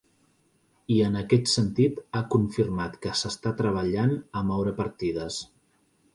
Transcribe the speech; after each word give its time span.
I 0.95 0.95
en 1.07 1.17
aquest 1.19 1.51
sentit, 1.51 1.99
ha 2.15 2.23
confirmat 2.37 2.97
que 3.05 3.13
s’està 3.21 3.53
treballant 3.61 4.19
a 4.41 4.45
moure 4.51 4.75
partides. 4.83 5.41